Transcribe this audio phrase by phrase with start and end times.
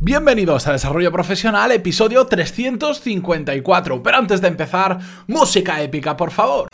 [0.00, 4.00] Bienvenidos a Desarrollo Profesional, episodio 354.
[4.00, 6.68] Pero antes de empezar, música épica, por favor.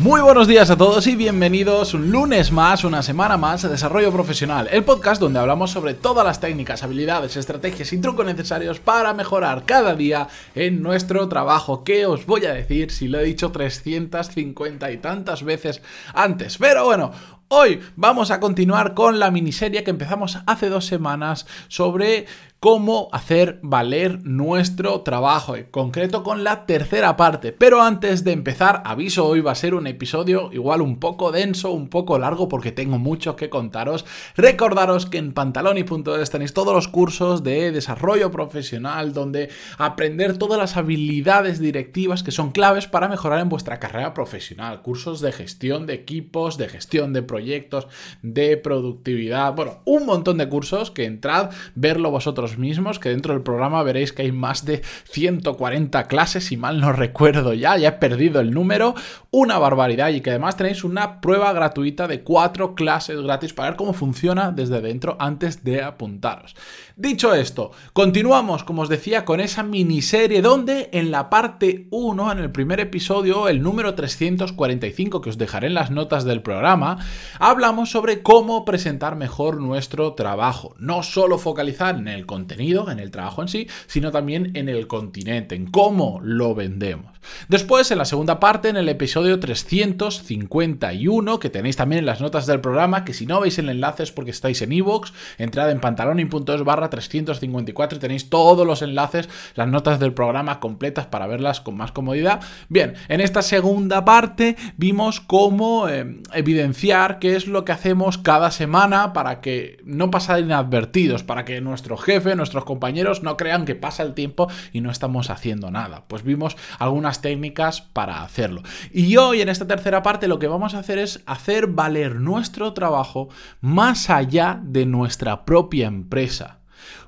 [0.00, 4.10] Muy buenos días a todos y bienvenidos un lunes más, una semana más a Desarrollo
[4.10, 9.12] Profesional, el podcast donde hablamos sobre todas las técnicas, habilidades, estrategias y trucos necesarios para
[9.12, 11.84] mejorar cada día en nuestro trabajo.
[11.84, 15.82] ¿Qué os voy a decir si lo he dicho 350 y tantas veces
[16.14, 16.56] antes?
[16.56, 17.12] Pero bueno,
[17.52, 22.26] Hoy vamos a continuar con la miniserie que empezamos hace dos semanas sobre
[22.60, 27.52] cómo hacer valer nuestro trabajo, en concreto con la tercera parte.
[27.52, 31.70] Pero antes de empezar, aviso, hoy va a ser un episodio igual un poco denso,
[31.70, 34.04] un poco largo, porque tengo mucho que contaros.
[34.36, 40.76] Recordaros que en pantaloni.es tenéis todos los cursos de desarrollo profesional, donde aprender todas las
[40.76, 44.82] habilidades directivas que son claves para mejorar en vuestra carrera profesional.
[44.82, 47.88] Cursos de gestión de equipos, de gestión de proyectos,
[48.20, 53.42] de productividad, bueno, un montón de cursos que entrad, verlo vosotros mismos, que dentro del
[53.42, 57.92] programa veréis que hay más de 140 clases, si mal no recuerdo ya, ya he
[57.92, 58.94] perdido el número,
[59.30, 63.76] una barbaridad y que además tenéis una prueba gratuita de cuatro clases gratis para ver
[63.76, 66.54] cómo funciona desde dentro antes de apuntaros.
[66.96, 72.38] Dicho esto, continuamos, como os decía, con esa miniserie donde en la parte 1, en
[72.38, 76.98] el primer episodio, el número 345 que os dejaré en las notas del programa,
[77.38, 83.00] hablamos sobre cómo presentar mejor nuestro trabajo, no solo focalizar en el contenido, contenido, en
[83.00, 87.20] el trabajo en sí, sino también en el continente, en cómo lo vendemos.
[87.48, 92.46] Después, en la segunda parte, en el episodio 351, que tenéis también en las notas
[92.46, 95.80] del programa, que si no veis el enlace es porque estáis en iVoox, entrad en
[95.80, 101.60] pantaloni.es barra 354 y tenéis todos los enlaces, las notas del programa completas para verlas
[101.60, 102.40] con más comodidad.
[102.68, 108.50] Bien, en esta segunda parte vimos cómo eh, evidenciar qué es lo que hacemos cada
[108.50, 113.74] semana para que no pasar inadvertidos, para que nuestro jefe nuestros compañeros no crean que
[113.74, 116.04] pasa el tiempo y no estamos haciendo nada.
[116.08, 118.62] Pues vimos algunas técnicas para hacerlo.
[118.92, 122.72] Y hoy en esta tercera parte lo que vamos a hacer es hacer valer nuestro
[122.72, 123.28] trabajo
[123.60, 126.60] más allá de nuestra propia empresa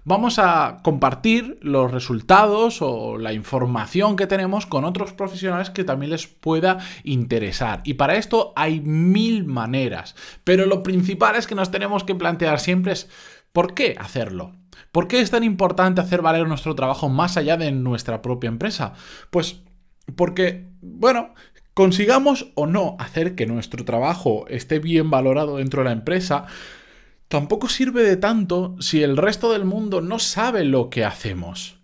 [0.04, 6.10] vamos a compartir los resultados o la información que tenemos con otros profesionales que también
[6.10, 7.80] les pueda interesar.
[7.84, 12.60] Y para esto hay mil maneras, pero lo principal es que nos tenemos que plantear
[12.60, 13.08] siempre es
[13.52, 14.54] ¿por qué hacerlo?
[14.90, 18.94] ¿Por qué es tan importante hacer valer nuestro trabajo más allá de nuestra propia empresa?
[19.30, 19.62] Pues
[20.16, 21.34] porque, bueno,
[21.74, 26.46] consigamos o no hacer que nuestro trabajo esté bien valorado dentro de la empresa,
[27.28, 31.78] tampoco sirve de tanto si el resto del mundo no sabe lo que hacemos.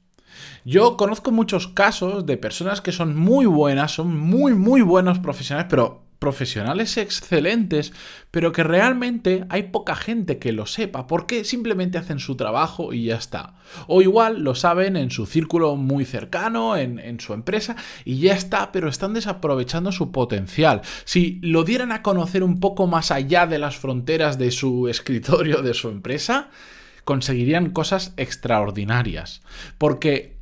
[0.65, 5.69] Yo conozco muchos casos de personas que son muy buenas, son muy, muy buenos profesionales,
[5.71, 7.93] pero profesionales excelentes,
[8.31, 13.05] pero que realmente hay poca gente que lo sepa, porque simplemente hacen su trabajo y
[13.05, 13.55] ya está.
[13.87, 18.35] O igual lo saben en su círculo muy cercano, en, en, su empresa, y ya
[18.35, 20.83] está, pero están desaprovechando su potencial.
[21.05, 25.63] Si lo dieran a conocer un poco más allá de las fronteras de su escritorio,
[25.63, 26.51] de su empresa,
[27.05, 29.41] conseguirían cosas extraordinarias.
[29.79, 30.39] Porque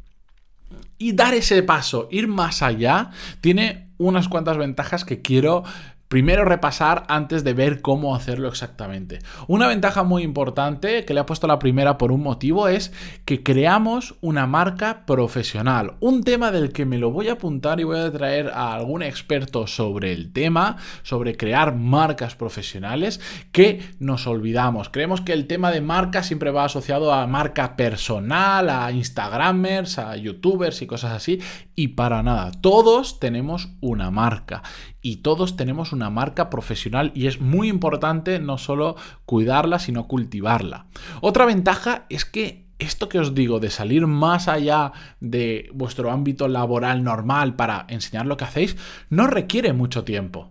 [0.98, 3.10] y dar ese paso, ir más allá,
[3.41, 5.65] tiene unas cuantas ventajas que quiero
[6.09, 9.19] primero repasar antes de ver cómo hacerlo exactamente.
[9.49, 12.93] Una ventaja muy importante que le he puesto la primera por un motivo es
[13.25, 15.94] que creamos una marca profesional.
[16.00, 19.03] Un tema del que me lo voy a apuntar y voy a traer a algún
[19.03, 23.21] experto sobre el tema, sobre crear marcas profesionales,
[23.53, 24.88] que nos olvidamos.
[24.88, 30.17] Creemos que el tema de marca siempre va asociado a marca personal, a Instagramers, a
[30.17, 31.41] YouTubers y cosas así,
[31.75, 32.53] y para nada.
[32.61, 34.62] Todos tenemos una marca
[35.06, 40.87] y todos tenemos una marca profesional y es muy importante no solo cuidarla, sino cultivarla.
[41.21, 44.91] Otra ventaja es que esto que os digo de salir más allá
[45.21, 48.76] de vuestro ámbito laboral normal para enseñar lo que hacéis,
[49.08, 50.50] no requiere mucho tiempo.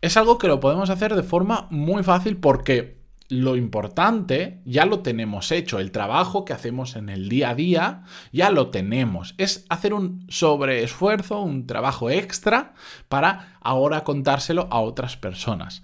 [0.00, 3.01] Es algo que lo podemos hacer de forma muy fácil porque
[3.32, 5.78] lo importante ya lo tenemos hecho.
[5.78, 9.34] El trabajo que hacemos en el día a día ya lo tenemos.
[9.38, 12.74] Es hacer un sobreesfuerzo, un trabajo extra
[13.08, 15.82] para ahora contárselo a otras personas.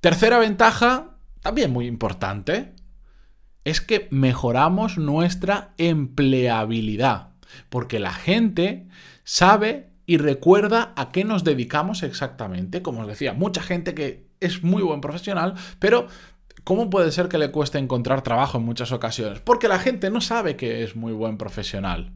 [0.00, 2.74] Tercera ventaja, también muy importante,
[3.64, 7.34] es que mejoramos nuestra empleabilidad.
[7.68, 8.88] Porque la gente
[9.24, 12.80] sabe y recuerda a qué nos dedicamos exactamente.
[12.80, 16.08] Como os decía, mucha gente que es muy buen profesional, pero
[16.68, 19.40] ¿Cómo puede ser que le cueste encontrar trabajo en muchas ocasiones?
[19.40, 22.12] Porque la gente no sabe que es muy buen profesional.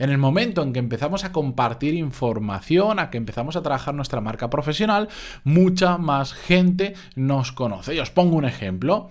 [0.00, 4.20] En el momento en que empezamos a compartir información, a que empezamos a trabajar nuestra
[4.20, 5.08] marca profesional,
[5.44, 7.94] mucha más gente nos conoce.
[7.94, 9.10] Y os pongo un ejemplo.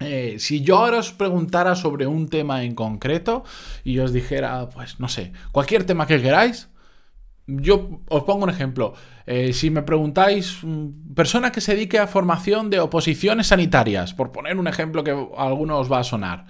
[0.00, 3.44] Eh, si yo ahora os preguntara sobre un tema en concreto
[3.84, 6.68] y os dijera, pues no sé, cualquier tema que queráis,
[7.46, 8.94] yo os pongo un ejemplo.
[9.26, 14.32] Eh, si me preguntáis, mm, persona que se dedique a formación de oposiciones sanitarias, por
[14.32, 16.46] poner un ejemplo que a algunos os va a sonar.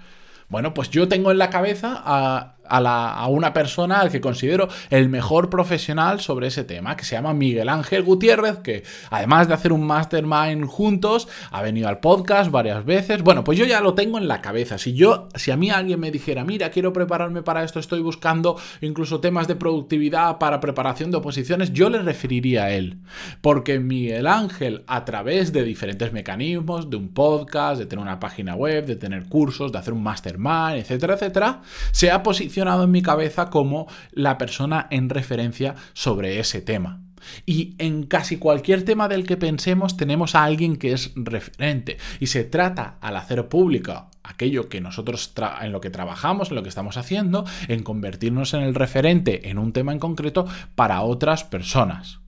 [0.47, 5.09] Bueno, pues yo tengo en la cabeza a a, una persona al que considero el
[5.09, 9.73] mejor profesional sobre ese tema, que se llama Miguel Ángel Gutiérrez, que además de hacer
[9.73, 13.21] un mastermind juntos, ha venido al podcast varias veces.
[13.21, 14.77] Bueno, pues yo ya lo tengo en la cabeza.
[14.77, 18.57] Si yo, si a mí alguien me dijera, mira, quiero prepararme para esto, estoy buscando
[18.81, 22.99] incluso temas de productividad para preparación de oposiciones, yo le referiría a él.
[23.41, 28.55] Porque Miguel Ángel, a través de diferentes mecanismos, de un podcast, de tener una página
[28.55, 31.61] web, de tener cursos, de hacer un mastermind, etcétera, etcétera,
[31.91, 37.01] se ha posicionado en mi cabeza como la persona en referencia sobre ese tema.
[37.45, 41.97] Y en casi cualquier tema del que pensemos tenemos a alguien que es referente.
[42.19, 46.63] Y se trata, al hacer público aquello que nosotros en lo que trabajamos, en lo
[46.63, 51.43] que estamos haciendo, en convertirnos en el referente en un tema en concreto para otras
[51.43, 52.19] personas.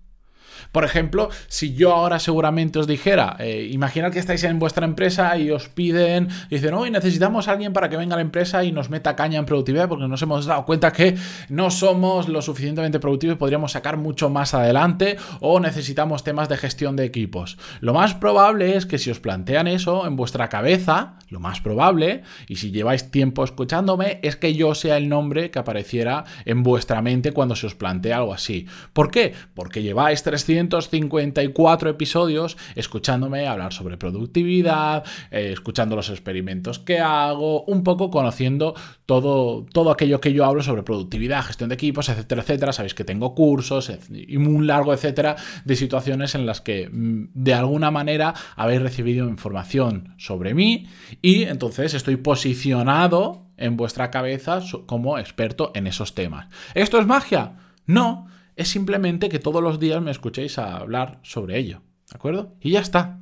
[0.71, 5.37] Por ejemplo, si yo ahora seguramente os dijera, eh, imaginad que estáis en vuestra empresa
[5.37, 8.71] y os piden, dicen, hoy necesitamos a alguien para que venga a la empresa y
[8.71, 11.15] nos meta caña en productividad porque nos hemos dado cuenta que
[11.49, 16.57] no somos lo suficientemente productivos y podríamos sacar mucho más adelante o necesitamos temas de
[16.57, 17.57] gestión de equipos.
[17.79, 22.23] Lo más probable es que si os plantean eso en vuestra cabeza, lo más probable,
[22.47, 27.01] y si lleváis tiempo escuchándome, es que yo sea el nombre que apareciera en vuestra
[27.01, 28.65] mente cuando se os plantea algo así.
[28.93, 29.33] ¿Por qué?
[29.53, 37.63] Porque lleváis 300 254 episodios escuchándome hablar sobre productividad, eh, escuchando los experimentos que hago,
[37.63, 38.75] un poco conociendo
[39.05, 42.73] todo, todo aquello que yo hablo sobre productividad, gestión de equipos, etcétera, etcétera.
[42.73, 47.53] Sabéis que tengo cursos y un largo etcétera de situaciones en las que mm, de
[47.53, 50.87] alguna manera habéis recibido información sobre mí
[51.21, 56.47] y entonces estoy posicionado en vuestra cabeza como experto en esos temas.
[56.73, 57.53] ¿Esto es magia?
[57.85, 58.27] No,
[58.57, 61.83] es simplemente que todos los días me escuchéis a hablar sobre ello.
[62.09, 62.55] ¿De acuerdo?
[62.59, 63.19] Y ya está.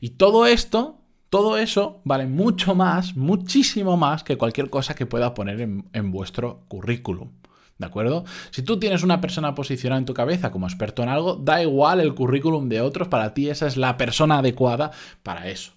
[0.00, 5.34] Y todo esto, todo eso vale mucho más, muchísimo más que cualquier cosa que pueda
[5.34, 7.32] poner en, vuestro currículum.
[7.76, 8.24] ¿De acuerdo?
[8.50, 12.00] Si tú tienes una persona posicionada en tu cabeza como experto en algo, da igual
[12.00, 14.90] el currículum de otros, para ti esa es la persona adecuada
[15.22, 15.72] para eso.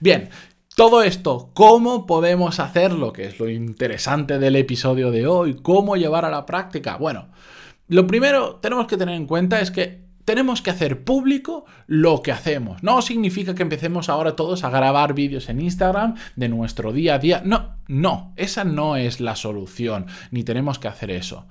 [0.00, 0.28] Bien,
[0.74, 3.12] todo esto, ¿cómo podemos hacerlo?
[3.12, 6.96] Que es lo interesante del episodio de hoy, ¿cómo llevar a la práctica?
[6.96, 7.28] Bueno,
[7.88, 12.32] lo primero tenemos que tener en cuenta es que tenemos que hacer público lo que
[12.32, 12.82] hacemos.
[12.82, 17.18] No significa que empecemos ahora todos a grabar vídeos en Instagram de nuestro día a
[17.20, 17.42] día.
[17.44, 21.46] No, no, esa no es la solución, ni tenemos que hacer eso.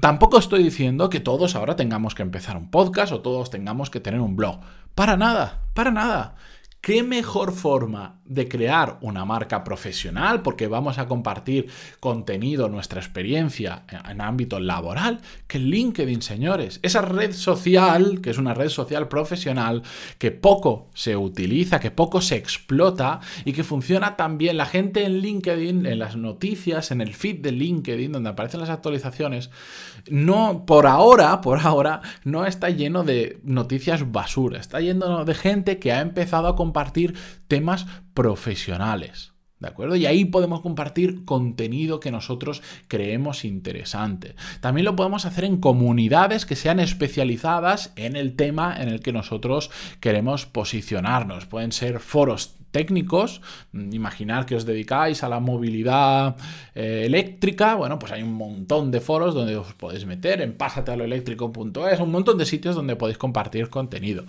[0.00, 4.00] Tampoco estoy diciendo que todos ahora tengamos que empezar un podcast o todos tengamos que
[4.00, 4.60] tener un blog.
[4.94, 6.36] Para nada, para nada.
[6.86, 10.42] ¿Qué mejor forma de crear una marca profesional?
[10.42, 11.66] Porque vamos a compartir
[11.98, 16.78] contenido, nuestra experiencia en ámbito laboral, que LinkedIn, señores.
[16.84, 19.82] Esa red social, que es una red social profesional,
[20.18, 24.56] que poco se utiliza, que poco se explota y que funciona también.
[24.56, 28.70] La gente en LinkedIn, en las noticias, en el feed de LinkedIn, donde aparecen las
[28.70, 29.50] actualizaciones,
[30.08, 34.60] no, por ahora, por ahora, no está lleno de noticias basura.
[34.60, 37.14] Está lleno de gente que ha empezado a compartir compartir
[37.48, 39.32] temas profesionales.
[39.58, 39.96] ¿De acuerdo?
[39.96, 44.34] Y ahí podemos compartir contenido que nosotros creemos interesante.
[44.60, 49.14] También lo podemos hacer en comunidades que sean especializadas en el tema en el que
[49.14, 51.46] nosotros queremos posicionarnos.
[51.46, 53.40] Pueden ser foros técnicos,
[53.72, 56.36] mm, imaginar que os dedicáis a la movilidad
[56.74, 62.00] eh, eléctrica, bueno, pues hay un montón de foros donde os podéis meter en pásatealoeléctrico.es,
[62.00, 64.24] un montón de sitios donde podéis compartir contenido.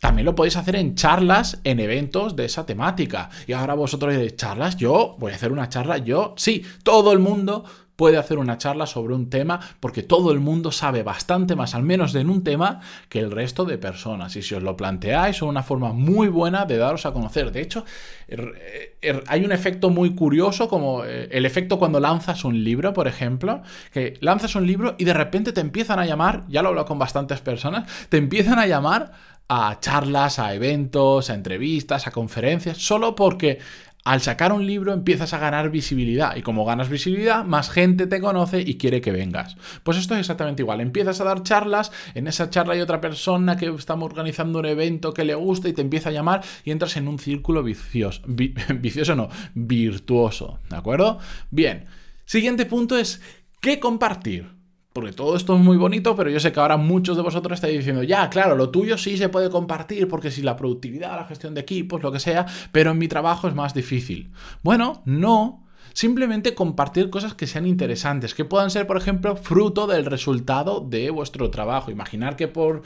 [0.00, 3.28] También lo podéis hacer en charlas, en eventos de esa temática.
[3.46, 7.18] Y ahora vosotros diréis, charlas, yo voy a hacer una charla, yo, sí, todo el
[7.18, 7.64] mundo
[8.00, 11.82] puede hacer una charla sobre un tema porque todo el mundo sabe bastante más, al
[11.82, 12.80] menos en un tema,
[13.10, 14.34] que el resto de personas.
[14.36, 17.52] Y si os lo planteáis, es una forma muy buena de daros a conocer.
[17.52, 17.84] De hecho,
[18.26, 22.94] er, er, hay un efecto muy curioso como eh, el efecto cuando lanzas un libro,
[22.94, 23.60] por ejemplo,
[23.92, 26.86] que lanzas un libro y de repente te empiezan a llamar, ya lo he hablado
[26.86, 29.12] con bastantes personas, te empiezan a llamar
[29.52, 33.58] a charlas, a eventos, a entrevistas, a conferencias, solo porque
[34.04, 38.20] al sacar un libro empiezas a ganar visibilidad y como ganas visibilidad, más gente te
[38.20, 39.56] conoce y quiere que vengas.
[39.82, 40.80] Pues esto es exactamente igual.
[40.80, 45.12] Empiezas a dar charlas, en esa charla hay otra persona que estamos organizando un evento
[45.12, 49.14] que le gusta y te empieza a llamar y entras en un círculo vicioso, vicioso
[49.14, 51.18] no, virtuoso, ¿de acuerdo?
[51.50, 51.86] Bien,
[52.24, 53.20] siguiente punto es
[53.60, 54.59] ¿Qué compartir?
[54.92, 57.78] Porque todo esto es muy bonito, pero yo sé que ahora muchos de vosotros estáis
[57.78, 61.54] diciendo, ya, claro, lo tuyo sí se puede compartir, porque si la productividad, la gestión
[61.54, 64.32] de equipos, lo que sea, pero en mi trabajo es más difícil.
[64.62, 65.64] Bueno, no.
[65.92, 71.10] Simplemente compartir cosas que sean interesantes, que puedan ser, por ejemplo, fruto del resultado de
[71.10, 71.90] vuestro trabajo.
[71.90, 72.82] Imaginar que por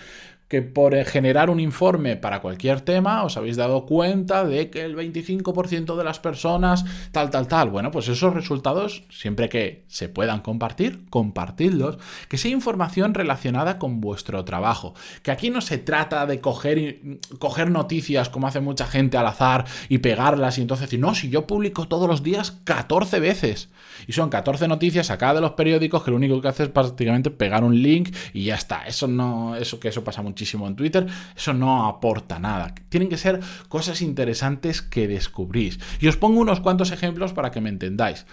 [0.54, 4.94] que por generar un informe para cualquier tema os habéis dado cuenta de que el
[4.94, 7.70] 25% de las personas tal, tal, tal.
[7.70, 11.98] Bueno, pues esos resultados, siempre que se puedan compartir, compartidlos.
[12.28, 14.94] Que sea información relacionada con vuestro trabajo.
[15.24, 17.00] Que aquí no se trata de coger,
[17.40, 21.30] coger noticias como hace mucha gente al azar y pegarlas y entonces decir, no, si
[21.30, 23.70] yo publico todos los días 14 veces.
[24.06, 27.32] Y son 14 noticias acá de los periódicos que lo único que hace es prácticamente
[27.32, 28.86] pegar un link y ya está.
[28.86, 32.74] Eso no, eso que eso pasa mucho muchísimo en Twitter, eso no aporta nada.
[32.90, 35.80] Tienen que ser cosas interesantes que descubrís.
[36.00, 38.26] Y os pongo unos cuantos ejemplos para que me entendáis.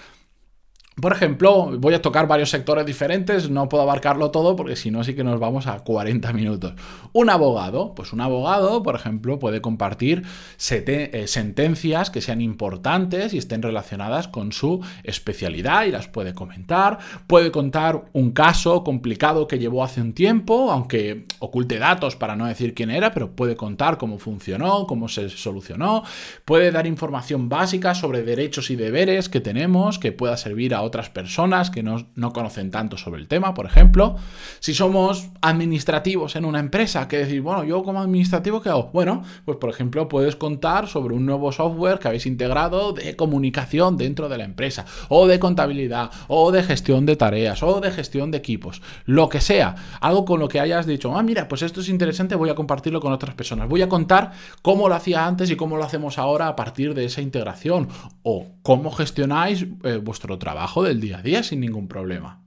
[0.99, 5.05] Por ejemplo, voy a tocar varios sectores diferentes, no puedo abarcarlo todo porque si no
[5.05, 6.73] sí que nos vamos a 40 minutos.
[7.13, 10.23] Un abogado, pues un abogado, por ejemplo, puede compartir
[10.69, 16.99] eh, sentencias que sean importantes y estén relacionadas con su especialidad y las puede comentar.
[17.25, 22.47] Puede contar un caso complicado que llevó hace un tiempo, aunque oculte datos para no
[22.47, 26.03] decir quién era, pero puede contar cómo funcionó, cómo se solucionó.
[26.43, 31.09] Puede dar información básica sobre derechos y deberes que tenemos que pueda servir a otras
[31.09, 34.15] personas que no, conocen tanto sobre el tema, por ejemplo.
[34.59, 38.89] Si somos administrativos en una empresa, que decir, bueno, yo como administrativo, ¿qué hago?
[38.93, 43.97] Bueno, pues por ejemplo, puedes contar sobre un nuevo software que habéis integrado de comunicación
[43.97, 48.31] dentro de la empresa, o de contabilidad, o de gestión de tareas, o de gestión
[48.31, 51.81] de equipos, lo que sea, algo con lo que hayas dicho, ah, mira, pues esto
[51.81, 55.49] es interesante, voy a compartirlo con otras personas, voy a contar cómo lo hacía antes
[55.51, 57.89] y cómo lo hacemos ahora a partir de esa integración,
[58.23, 62.41] o cómo gestionáis eh, vuestro trabajo del día a día sin ningún problema.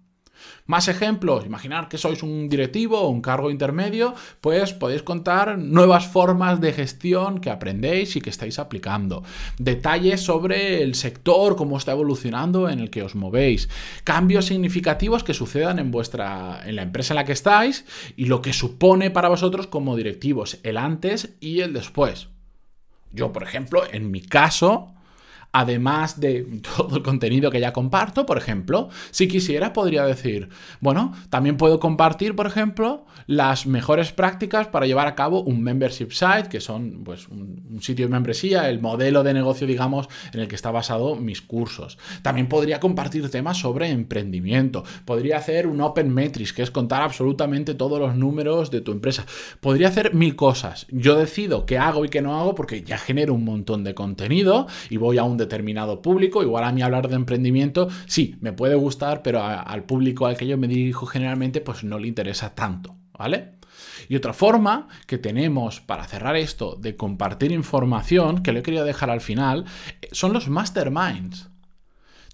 [0.67, 6.07] Más ejemplos, imaginar que sois un directivo o un cargo intermedio, pues podéis contar nuevas
[6.07, 9.23] formas de gestión que aprendéis y que estáis aplicando.
[9.59, 13.69] Detalles sobre el sector, cómo está evolucionando en el que os movéis.
[14.05, 17.85] Cambios significativos que sucedan en vuestra en la empresa en la que estáis
[18.17, 22.29] y lo que supone para vosotros como directivos el antes y el después.
[23.13, 24.94] Yo, por ejemplo, en mi caso,
[25.55, 26.43] además de
[26.77, 30.49] todo el contenido que ya comparto, por ejemplo, si quisiera podría decir,
[30.81, 36.11] bueno, también puedo compartir, por ejemplo, las mejores prácticas para llevar a cabo un membership
[36.11, 40.49] site, que son pues un, sitio de membresía, el modelo de negocio, digamos, en el
[40.49, 41.99] que está basado mis cursos.
[42.23, 44.85] También podría compartir temas sobre emprendimiento.
[45.05, 49.25] Podría hacer un Open Metrics, que es contar absolutamente todos los números de tu empresa.
[49.61, 50.87] Podría hacer mil cosas.
[50.91, 54.67] Yo decido qué hago y qué no hago porque ya genero un montón de contenido
[54.91, 56.43] y voy a un determinado público.
[56.43, 60.47] Igual a mí hablar de emprendimiento, sí, me puede gustar, pero al público al que
[60.47, 63.55] yo me dirijo generalmente, pues no le interesa tanto, ¿vale?
[64.09, 68.85] Y otra forma que tenemos para cerrar esto de compartir información, que lo he querido
[68.85, 69.65] dejar al final,
[70.13, 71.49] son los masterminds.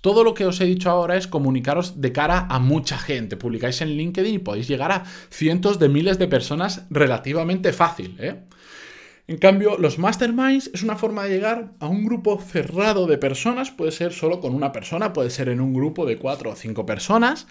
[0.01, 3.37] Todo lo que os he dicho ahora es comunicaros de cara a mucha gente.
[3.37, 8.17] Publicáis en LinkedIn y podéis llegar a cientos de miles de personas relativamente fácil.
[8.19, 8.41] ¿eh?
[9.31, 13.71] En cambio, los masterminds es una forma de llegar a un grupo cerrado de personas,
[13.71, 16.85] puede ser solo con una persona, puede ser en un grupo de cuatro o cinco
[16.85, 17.47] personas,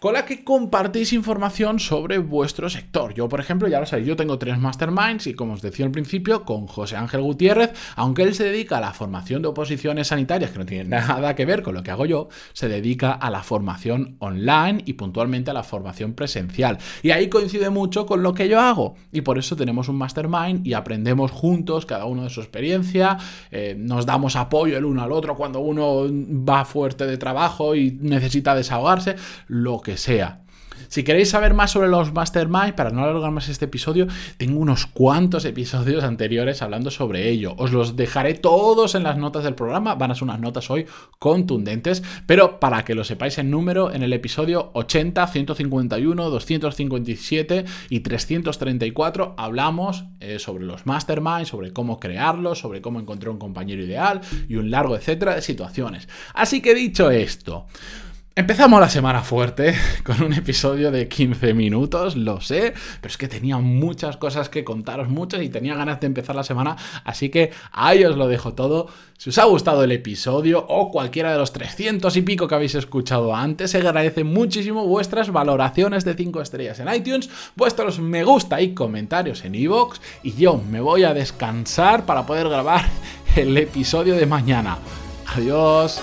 [0.00, 3.12] con la que compartís información sobre vuestro sector.
[3.12, 5.92] Yo, por ejemplo, ya lo sabéis, yo tengo tres masterminds y como os decía al
[5.92, 10.50] principio, con José Ángel Gutiérrez, aunque él se dedica a la formación de oposiciones sanitarias,
[10.50, 13.42] que no tiene nada que ver con lo que hago yo, se dedica a la
[13.42, 16.78] formación online y puntualmente a la formación presencial.
[17.02, 18.94] Y ahí coincide mucho con lo que yo hago.
[19.12, 23.18] Y por eso tenemos un mastermind y aprendemos juntos, cada uno de su experiencia,
[23.50, 27.98] eh, nos damos apoyo el uno al otro cuando uno va fuerte de trabajo y
[28.00, 29.16] necesita desahogarse,
[29.46, 30.40] lo sea.
[30.88, 34.06] Si queréis saber más sobre los Mastermind, para no alargar más este episodio,
[34.38, 37.54] tengo unos cuantos episodios anteriores hablando sobre ello.
[37.58, 40.86] Os los dejaré todos en las notas del programa, van a ser unas notas hoy
[41.18, 48.00] contundentes, pero para que lo sepáis en número, en el episodio 80, 151, 257 y
[48.00, 54.20] 334 hablamos eh, sobre los Mastermind, sobre cómo crearlos, sobre cómo encontrar un compañero ideal
[54.48, 56.08] y un largo etcétera de situaciones.
[56.34, 57.66] Así que dicho esto,
[58.40, 63.28] Empezamos la semana fuerte con un episodio de 15 minutos, lo sé, pero es que
[63.28, 67.50] tenía muchas cosas que contaros, muchas, y tenía ganas de empezar la semana, así que
[67.70, 68.88] ahí os lo dejo todo.
[69.18, 72.74] Si os ha gustado el episodio o cualquiera de los 300 y pico que habéis
[72.76, 78.62] escuchado antes, se agradece muchísimo vuestras valoraciones de 5 estrellas en iTunes, vuestros me gusta
[78.62, 82.86] y comentarios en iVoox, y yo me voy a descansar para poder grabar
[83.36, 84.78] el episodio de mañana.
[85.26, 86.00] Adiós.